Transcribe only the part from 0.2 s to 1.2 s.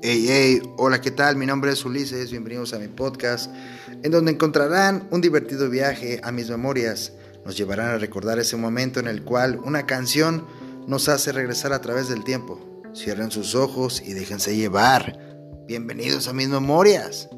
hey, hola, ¿qué